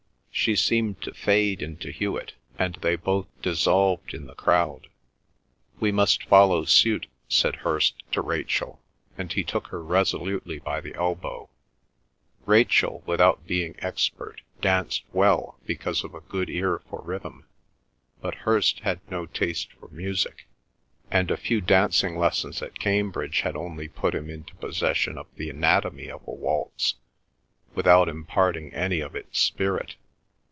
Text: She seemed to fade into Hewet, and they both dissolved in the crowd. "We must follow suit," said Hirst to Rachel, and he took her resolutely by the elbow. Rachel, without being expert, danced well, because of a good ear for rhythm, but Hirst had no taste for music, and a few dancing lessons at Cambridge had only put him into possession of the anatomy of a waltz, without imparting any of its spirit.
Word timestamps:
She 0.33 0.55
seemed 0.55 1.01
to 1.03 1.13
fade 1.13 1.61
into 1.61 1.91
Hewet, 1.91 2.33
and 2.57 2.73
they 2.75 2.95
both 2.95 3.27
dissolved 3.43 4.11
in 4.13 4.25
the 4.25 4.33
crowd. 4.33 4.87
"We 5.79 5.91
must 5.91 6.23
follow 6.23 6.65
suit," 6.65 7.05
said 7.27 7.57
Hirst 7.57 8.01
to 8.13 8.21
Rachel, 8.21 8.81
and 9.19 9.31
he 9.31 9.43
took 9.43 9.67
her 9.67 9.83
resolutely 9.83 10.57
by 10.57 10.81
the 10.81 10.95
elbow. 10.95 11.49
Rachel, 12.47 13.03
without 13.05 13.45
being 13.45 13.75
expert, 13.79 14.41
danced 14.61 15.03
well, 15.13 15.59
because 15.67 16.03
of 16.03 16.15
a 16.15 16.21
good 16.21 16.49
ear 16.49 16.79
for 16.89 17.03
rhythm, 17.03 17.45
but 18.19 18.33
Hirst 18.33 18.79
had 18.79 18.99
no 19.11 19.27
taste 19.27 19.71
for 19.73 19.89
music, 19.89 20.47
and 21.11 21.29
a 21.29 21.37
few 21.37 21.59
dancing 21.61 22.17
lessons 22.17 22.63
at 22.63 22.79
Cambridge 22.79 23.41
had 23.41 23.55
only 23.55 23.87
put 23.89 24.15
him 24.15 24.27
into 24.27 24.55
possession 24.55 25.19
of 25.19 25.27
the 25.35 25.51
anatomy 25.51 26.09
of 26.09 26.21
a 26.25 26.31
waltz, 26.31 26.95
without 27.75 28.09
imparting 28.09 28.73
any 28.73 29.01
of 29.01 29.13
its 29.13 29.37
spirit. 29.37 29.97